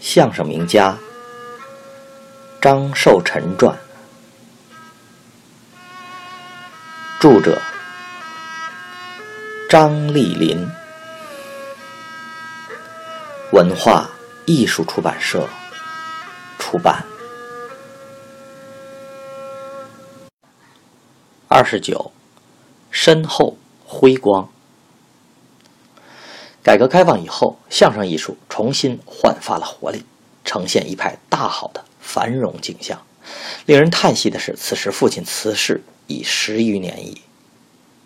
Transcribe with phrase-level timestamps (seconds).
[0.00, 0.96] 相声名家
[2.60, 3.76] 张寿臣传，
[7.20, 7.60] 著者
[9.68, 10.66] 张丽林，
[13.52, 14.08] 文化
[14.46, 15.46] 艺术出版社
[16.58, 17.04] 出版。
[21.48, 22.12] 二十九，
[22.90, 24.48] 身后辉光。
[26.68, 30.04] 改革开放以后，相声艺术重新焕发了活力，
[30.44, 33.00] 呈现一派大好的繁荣景象。
[33.64, 37.22] 令人叹息的是，此时父亲辞世已十余年矣。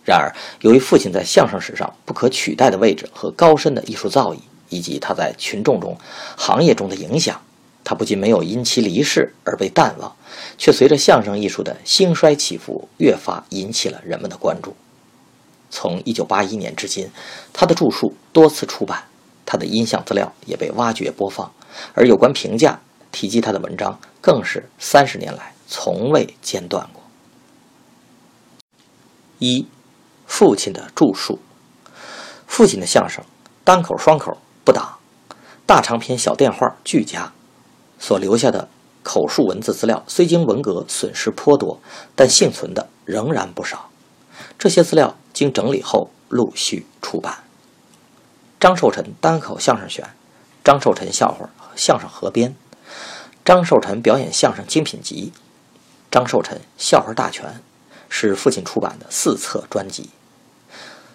[0.04, 5.98] 然而，由于父亲在相声史上不可取代的位置和高深的艺术造诣，以及他在群众中、
[6.36, 7.42] 行业中的影响，
[7.82, 10.14] 他不仅没有因其离世而被淡忘，
[10.56, 14.76] 却随着相声艺术的兴衰起伏，越发引起了人们的关注。
[15.72, 17.10] 从1981年至今，
[17.52, 19.04] 他的著述多次出版，
[19.46, 21.50] 他的音像资料也被挖掘播放，
[21.94, 22.78] 而有关评价
[23.10, 27.02] 提及他的文章更是三十年来从未间断过。
[29.38, 29.66] 一，
[30.26, 31.38] 父亲的著述，
[32.46, 33.24] 父亲的相声
[33.64, 34.98] 单口双口不挡，
[35.64, 37.32] 大长篇小电话俱佳，
[37.98, 38.68] 所留下的
[39.02, 41.80] 口述文字资料虽经文革损失颇多，
[42.14, 43.88] 但幸存的仍然不少。
[44.58, 47.44] 这些资料经整理后陆续出版。
[48.60, 50.08] 张寿臣单口相声选，
[50.62, 52.54] 张寿臣笑话相声合编，
[53.44, 55.32] 张寿臣表演相声精品集，
[56.10, 57.60] 张寿臣笑话大全，
[58.08, 60.10] 是父亲出版的四册专辑。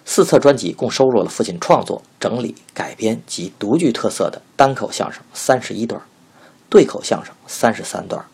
[0.04, 6.00] 四册专辑共收录了父亲创作、整理、改编及独具特色的单口相声三十一段，
[6.68, 8.24] 对口相声三十三段，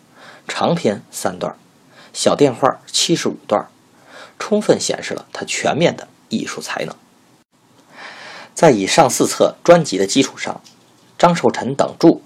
[0.47, 1.57] 长篇三段，
[2.13, 3.69] 小电话七十五段。
[4.39, 6.95] 充分显示了他全面的艺术才能。
[8.55, 10.61] 在以上四册专辑的基础上，
[11.19, 12.21] 张寿臣等著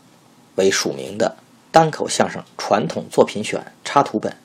[0.57, 1.37] 为署名的
[1.73, 4.37] 《单口相声传统作品选》插图本，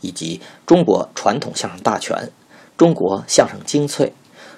[0.00, 2.16] 以及《中国传统相声大全》
[2.76, 4.06] 《中国相声精粹》《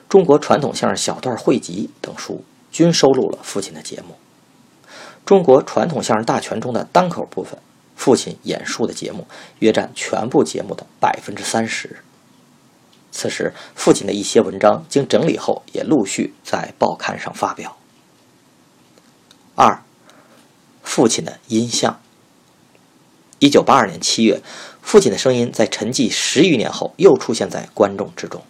[0.09, 4.17] 中国传统相声小段汇集》等书，均收录了父亲的节目。
[5.25, 7.59] 《中国传统相声大全》中的单口部分，
[7.97, 9.27] 父亲演述的节目
[9.61, 12.03] 约占全部节目的百分之三十。
[13.17, 17.77] 此时，父亲的一些文章经整理后，也陆续在报刊上发表。
[19.55, 19.85] 二，
[20.83, 22.01] 父亲的音像。
[23.39, 24.43] 一九八二年七月，
[24.83, 28.43] 父亲的声音在沉寂十余年后又出现在观众之中。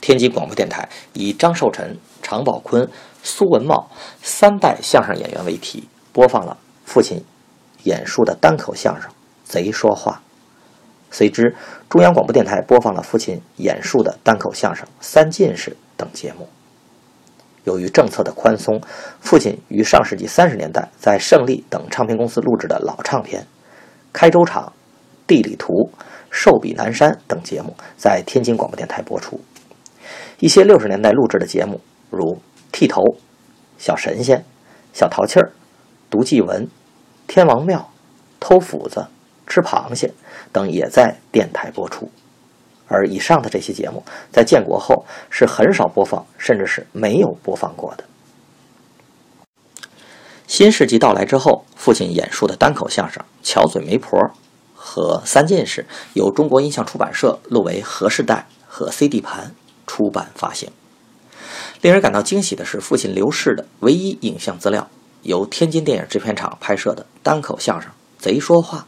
[0.00, 2.88] 天津广播电台以张寿臣、常宝坤、
[3.24, 3.90] 苏文茂
[4.22, 7.24] 三代相声演员为题，播放了父亲
[7.82, 9.10] 演述的单口相声
[9.44, 10.22] 《贼说话》。
[11.14, 11.54] 随之，
[11.88, 16.48] 中央广播电台播放了父亲演述的单口相声《三进士》等节目。
[17.62, 18.80] 由于政策的宽松，
[19.20, 23.40] 父亲于上世纪三十年代在胜利等唱片公司录制的老唱片
[24.12, 24.64] 《开州场》
[25.24, 25.72] 《地理图》
[26.32, 29.40] 《寿比南山》等节目在天津广播电台播出。
[30.40, 32.24] 一些六十年代录制的节目，如
[32.72, 33.00] 《剃头》
[33.78, 34.38] 《小神仙》
[34.92, 35.46] 《小淘气儿》
[36.10, 36.62] 《读祭文》
[37.28, 37.78] 《天王庙》
[38.40, 38.98] 《偷斧子》。
[39.46, 40.12] 吃螃蟹
[40.52, 42.10] 等也在电台播出，
[42.88, 48.04] 而以上的这些节目在建国后是很少播放，甚至是没有播放过的。
[50.46, 54.18] 新世纪到来之后，父亲演述的单口相声《巧嘴媒婆》
[54.74, 55.82] 和《三进士》
[56.12, 59.54] 由中国音像出版社录为盒式带和 CD 盘
[59.86, 60.70] 出版发行。
[61.80, 64.88] 令人感到惊喜的是，父亲刘氏的唯一影像资料
[65.22, 68.86] 由天津电影制片厂拍摄的单口相声《贼说话》。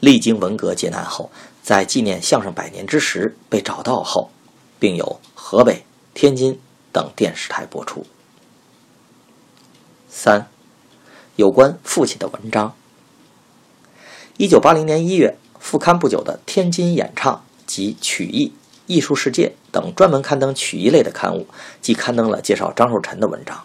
[0.00, 1.30] 历经文革劫难后，
[1.62, 4.30] 在纪念相声百年之时被找到后，
[4.78, 6.60] 并由河北、天津
[6.92, 8.06] 等电视台播出。
[10.08, 10.48] 三，
[11.36, 12.74] 有关父亲的文章。
[14.36, 17.34] 一九八零年一月复刊不久的《天津演唱》
[17.66, 18.48] 及《曲艺》
[18.86, 21.46] 《艺术世界》等专门刊登曲艺类的刊物，
[21.80, 23.64] 即刊登了介绍张寿臣的文章。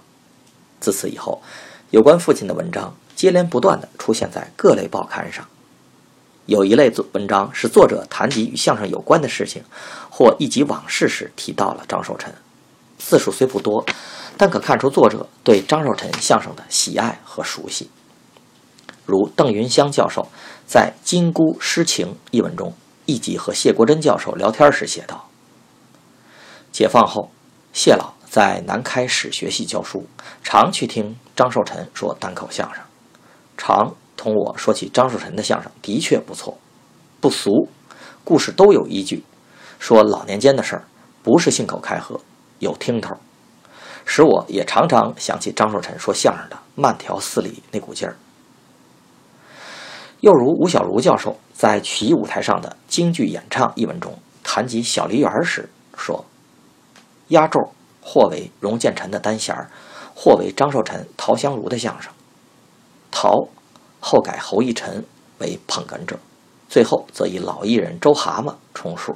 [0.79, 1.41] 自此以后，
[1.89, 5.45] 有关父亲的文章接连不断的出现在各类报刊上。
[6.49, 9.63] 有一类作文章是作者谈及与相声有关的事情，
[10.09, 12.33] 或一集往事时提到了张寿臣，
[12.97, 13.85] 字数虽不多，
[14.35, 17.91] 但可看出作者对张寿臣相声的喜爱和熟悉。
[19.05, 20.27] 如邓云香教授
[20.65, 22.73] 在《金姑诗情》一文中，
[23.05, 25.29] 一集和谢国珍教授聊天时写道
[26.73, 27.29] ：“解放后，
[27.73, 30.07] 谢老在南开史学系教书，
[30.43, 32.83] 常去听张寿臣说单口相声，
[33.55, 36.57] 常。”同我说起张寿臣的相声，的确不错，
[37.21, 37.69] 不俗，
[38.25, 39.23] 故事都有依据，
[39.79, 40.83] 说老年间的事儿，
[41.23, 42.19] 不是信口开河，
[42.59, 43.15] 有听头，
[44.05, 48.17] 使我也常常想起张寿臣说相声的慢条斯理那股劲儿。
[50.19, 56.25] 又如吴小如教授在曲艺舞台上的京剧演唱一文中谈及小梨园时说
[57.29, 57.57] ：“压轴
[58.01, 59.71] 或为荣建臣的单弦儿，
[60.13, 62.11] 或为张寿臣、陶香如的相声。
[63.09, 63.47] 陶
[63.99, 65.05] 后改侯奕臣
[65.39, 66.19] 为捧哏者，
[66.69, 69.15] 最后则以老艺人周蛤蟆充数。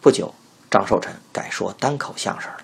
[0.00, 0.34] 不久，
[0.70, 2.58] 张寿臣改说单口相声了。”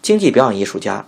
[0.00, 1.04] 京剧表演艺术家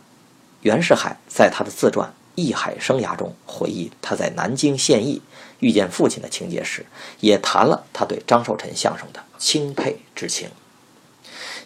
[0.62, 5.22] 袁世海在他的自传《艺海生涯》中回忆他在南京献艺
[5.60, 6.84] 遇见父亲的情节时，
[7.20, 10.50] 也谈了他对张寿臣相声的钦佩之情。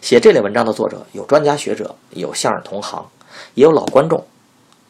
[0.01, 3.09] 写这类文章的作者有专家学者，有相声同行，
[3.55, 4.25] 也有老观众：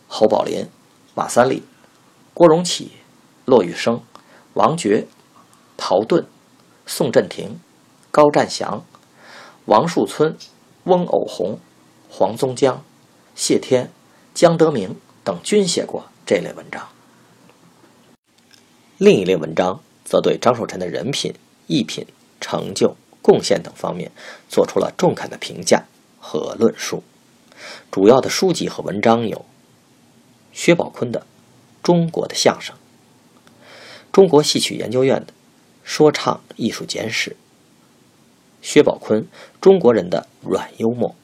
[0.07, 0.67] 侯宝林、
[1.15, 1.63] 马三立、
[2.35, 2.91] 郭荣启、
[3.45, 4.03] 骆玉生、
[4.55, 5.05] 王珏、
[5.77, 6.27] 陶盾、
[6.85, 7.61] 宋振庭、
[8.11, 8.85] 高占祥、
[9.65, 10.37] 王树村、
[10.83, 11.57] 翁偶红。
[12.07, 12.81] 黄宗江、
[13.35, 13.91] 谢天、
[14.33, 16.87] 江德明等均写过这类文章。
[18.97, 21.33] 另一类文章则对张寿臣的人品、
[21.67, 22.05] 艺品、
[22.39, 24.11] 成就、贡献等方面
[24.47, 25.83] 做出了中肯的评价
[26.19, 27.03] 和论述。
[27.91, 29.43] 主要的书籍和文章有：
[30.53, 31.19] 薛宝坤的
[31.85, 32.75] 《中国的相声》，
[34.11, 35.27] 中国戏曲研究院的
[35.83, 37.29] 《说唱艺术简史》，
[38.59, 39.27] 薛宝坤
[39.61, 41.15] 中国人的软幽默。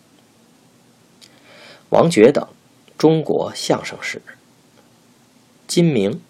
[1.89, 2.45] 王珏等
[2.95, 4.19] 《中国相声史》，
[5.65, 6.21] 金明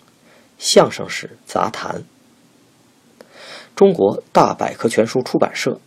[0.57, 2.05] 相声史杂谈，
[3.75, 5.81] 中国大百科全书出版社，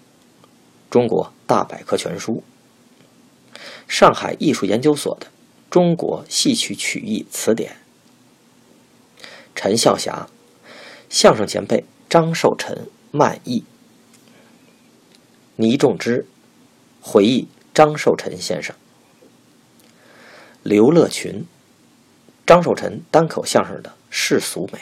[0.90, 2.44] 中国大百科全书，
[3.88, 5.26] 上海艺术研究所的
[5.70, 7.72] 《中国戏曲曲艺词典》，
[9.54, 10.28] 陈孝霞
[11.08, 13.64] 相声前辈张寿臣卖艺，
[15.56, 16.26] 倪仲之
[17.00, 18.74] 回忆张寿臣先生。
[20.62, 21.46] 刘乐群、
[22.46, 24.80] 张寿臣单口相声的世俗美。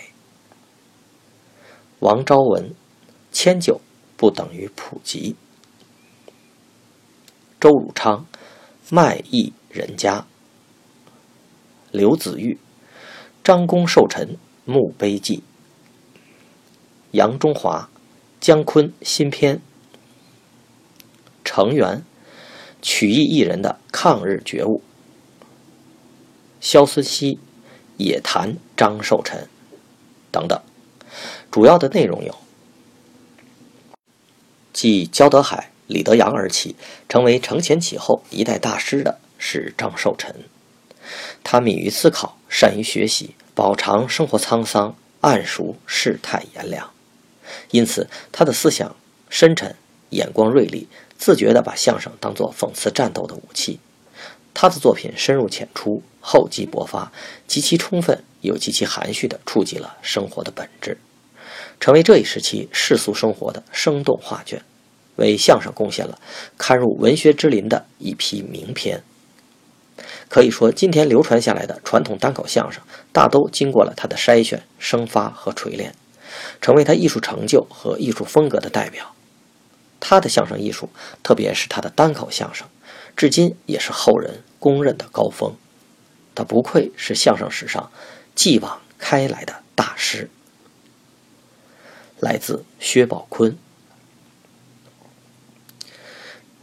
[2.01, 2.75] 王昭文，
[3.31, 3.81] 迁就
[4.17, 5.37] 不等于普及。
[7.61, 8.27] 周汝昌，
[8.91, 10.27] 卖艺人家。
[11.91, 12.59] 刘子玉，
[13.45, 15.43] 张公寿臣墓碑记。
[17.13, 17.91] 杨中华，
[18.41, 19.61] 姜昆新篇。
[21.45, 22.05] 成员，
[22.81, 24.83] 曲艺艺人的抗日觉悟。
[26.61, 27.39] 萧思熙、
[27.97, 29.49] 也谈张寿臣
[30.31, 30.63] 等等，
[31.51, 32.35] 主要的内容有：
[34.73, 36.77] 继焦德海、李德阳而起，
[37.09, 40.45] 成为承前启后一代大师的是张寿臣。
[41.43, 46.91] 他敏于思考，善于学习，饱尝生活沧桑，谙熟世态炎凉，
[47.71, 48.95] 因此他的思想
[49.29, 49.75] 深沉，
[50.11, 50.89] 眼光锐利，
[51.19, 53.81] 自觉地把相声当作讽刺战斗的武器。
[54.55, 56.03] 他的作品深入浅出。
[56.25, 57.13] 厚积薄发，
[57.49, 60.97] 极其充分又极其含蓄地触及了生活的本质，
[61.81, 64.63] 成为这一时期世俗生活的生动画卷，
[65.17, 66.21] 为相声贡献了
[66.57, 69.03] 堪入文学之林的一批名篇。
[70.33, 72.83] 可以说，今天流传下来的传统单口相声，
[73.13, 75.95] 大都经过了他的筛选、生发和锤炼，
[76.63, 79.15] 成为他艺术成就和艺术风格的代表。
[80.01, 80.89] 他的相声艺术，
[81.23, 82.67] 特别是他的单口相声，
[83.15, 85.55] 至今也是后人公认的高峰。
[86.35, 87.93] 他不愧是相声史上
[88.35, 90.31] 继往开来的大师。
[92.19, 93.55] 来自薛宝坤。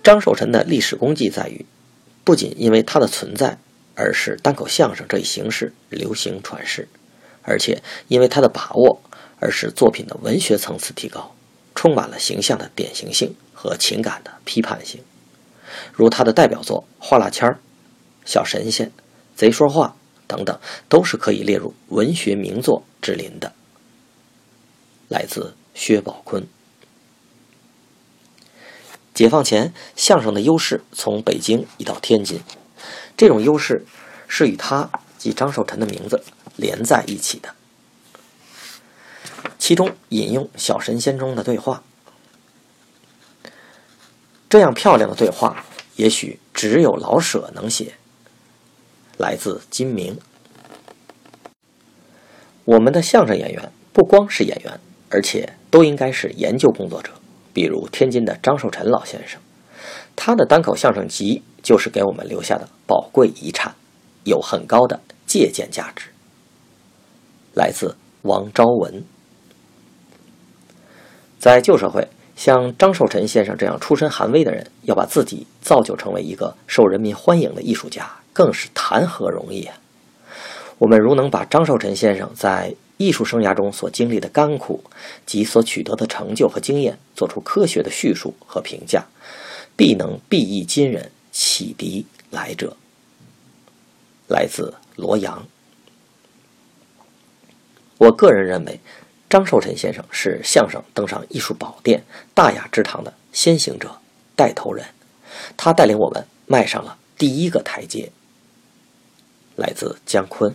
[0.01, 1.67] 张寿臣的历史功绩在于，
[2.29, 3.57] 不仅因为他的存在
[3.95, 6.87] 而使单口相声这一形式流行传世，
[7.41, 9.01] 而且因为他的把握
[9.39, 11.33] 而使作品的文学层次提高，
[11.73, 15.01] 充满了形象的典型性和情感的批判性。
[15.91, 17.53] 如他的代表作《花蜡签儿》
[18.31, 18.89] 《小神仙》。
[19.35, 19.95] 贼说话
[20.27, 23.53] 等等，都是可以列入文学名作之林的。
[25.07, 26.45] 来自薛宝坤。
[29.19, 32.39] 解放前，相声的优势从北京移到天津，
[33.17, 33.85] 这种优势
[34.29, 36.23] 是与他及张寿臣的名字
[36.55, 37.53] 连在一起的。
[39.57, 41.83] 其中引用《小神仙》中的对话，
[44.49, 45.65] 这样漂亮的对话，
[45.97, 47.95] 也许只有老舍能写。
[49.17, 50.17] 来自金明。
[52.63, 57.11] 我们的相声演员不光是演员，而且都应该是研究工作者。
[57.59, 59.37] 比如天津的张寿臣老先生，
[60.15, 63.75] 他的单口相声集就是给我们留下的宝贵遗产，
[64.23, 66.05] 有很高的借鉴价值。
[67.53, 69.03] 来自王昭文。
[71.37, 79.75] 在旧社会，像张寿臣先生这样出身寒微的人，要把自己造就成为一个受人民欢迎的艺术家，更是谈何容易啊！
[80.77, 84.83] 我们如能把张寿臣先生在艺术生涯中所经历的甘苦
[85.25, 89.05] 及所取得的成就和经验，做出科学的叙述和评价，
[89.77, 92.75] 必能裨益今人，启迪来者。
[94.27, 95.47] 来自罗阳。
[97.99, 98.81] 我个人认为，
[99.29, 102.03] 张寿臣先生是相声登上艺术宝殿、
[102.33, 103.97] 大雅之堂的先行者、
[104.35, 104.85] 带头人，
[105.55, 108.11] 他带领我们迈上了第一个台阶。
[109.55, 110.53] 来自姜昆。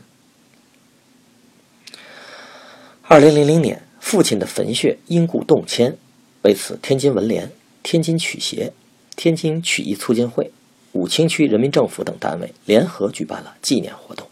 [3.06, 5.98] 二零零零年，父亲的坟穴因故动迁，
[6.40, 8.72] 为此，天津文联、天津曲协、
[9.14, 10.50] 天津曲艺促进会。
[10.92, 14.26] 武清区人民政府等单位联合举办了纪念活动。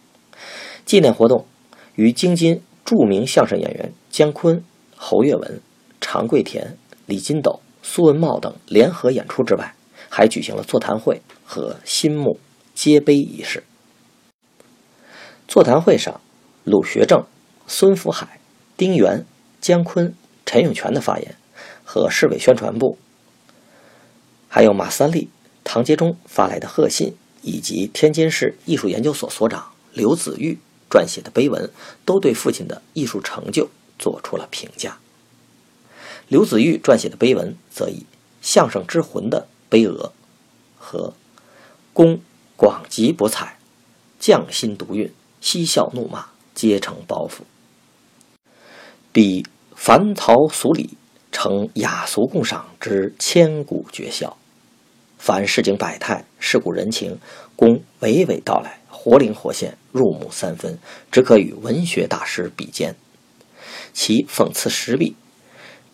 [0.87, 1.45] 纪念活动
[1.97, 4.65] 与京津著名相声演员姜昆、
[4.97, 5.61] 侯月文、
[6.01, 9.75] 常贵田、李金斗、苏文茂等联合演出之外，
[10.09, 12.41] 还举行了座谈会和新墓
[12.75, 13.65] 揭碑仪式。
[15.47, 16.23] 座谈会上，
[16.65, 17.23] 鲁学正、
[17.67, 18.39] 孙福海、
[18.83, 19.25] 丁原、
[19.61, 20.13] 姜昆、
[20.45, 21.37] 陈永泉的发言，
[21.85, 22.99] 和市委宣传部，
[24.49, 25.29] 还有马三立。
[25.63, 30.59] 唐杰忠发来的贺信，以及天津市艺术研究所所长刘子玉
[30.91, 31.71] 撰写的碑文，
[32.05, 33.71] 都对父亲的艺术成就
[34.01, 34.99] 做出了评价。
[36.27, 38.05] 刘子玉撰写的碑文则以
[38.43, 40.13] “相声之魂”的碑额
[40.77, 41.15] 和
[41.95, 42.21] “公
[42.57, 43.61] 广集博采，
[44.19, 47.43] 匠心独运，嬉笑怒骂皆成包袱”，
[49.13, 49.45] 比
[49.77, 50.97] 凡曹俗礼
[51.31, 54.39] 成雅俗共赏之千古绝笑。
[55.19, 57.19] 凡市井百态、世故人情，
[57.55, 60.79] 公娓娓道来，活灵活现，入木三分，
[61.11, 62.97] 只可与文学大师比肩。
[63.93, 65.15] 其讽刺时弊、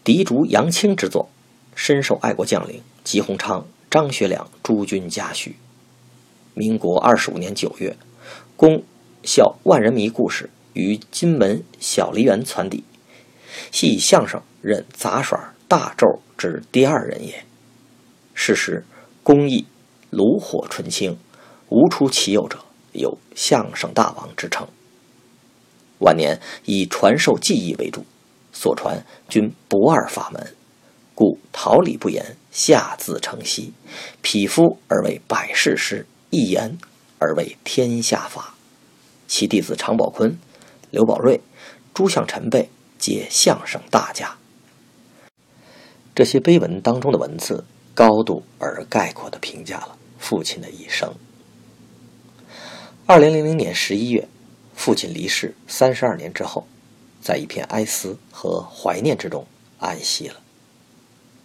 [0.05, 1.29] 敌逐杨清之作，
[1.75, 5.57] 深受爱国将领吉鸿昌、张学良诸君嘉许。
[6.55, 7.97] 民国二十五年九月，
[8.57, 8.85] 公
[9.25, 12.85] 效万人迷故事于金门小梨园传递，
[13.71, 17.45] 系以相声任杂耍大咒之第二人也。
[18.35, 18.85] 事实。
[19.25, 19.67] 工艺
[20.09, 21.19] 炉火纯青，
[21.69, 24.67] 无出其右者，有相声大王之称。
[25.99, 28.07] 晚年以传授技艺为主，
[28.51, 30.55] 所传均不二法门，
[31.15, 33.73] 故桃李不言，下自成蹊。
[34.23, 36.79] 匹夫而为百世师，一言
[37.19, 38.55] 而为天下法。
[39.27, 40.39] 其弟子常宝坤、
[40.91, 41.43] 刘宝瑞、
[41.93, 44.37] 朱向臣辈，皆相声大家。
[46.15, 47.65] 这些碑文当中的文字。
[47.99, 51.13] 高度而概括地评价了父亲的一生。
[53.07, 54.29] 二零零零年十一月，
[54.77, 56.69] 父亲离世三十二年之后，
[57.21, 59.45] 在一片哀思和怀念之中
[59.81, 60.37] 安息了。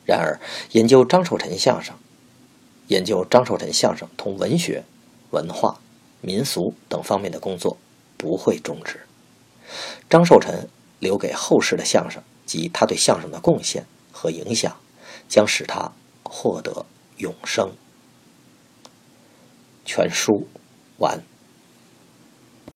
[0.06, 0.40] 然而，
[0.74, 1.96] 研究张寿臣相声，
[2.86, 4.84] 研究张寿臣相声同文学、
[5.32, 5.80] 文化、
[6.22, 7.76] 民俗等方面的工作
[8.16, 9.00] 不会终止。
[10.08, 10.70] 张寿臣
[11.00, 14.76] 留给后世的相声及他对相声的贡献和影响，
[15.28, 15.92] 将使他。
[16.36, 17.74] 获得永生。
[19.86, 20.48] 全书
[20.98, 21.22] 完。